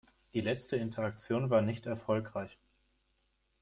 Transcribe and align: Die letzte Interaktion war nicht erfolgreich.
Die 0.33 0.41
letzte 0.41 0.77
Interaktion 0.77 1.51
war 1.51 1.61
nicht 1.61 1.85
erfolgreich. 1.85 2.57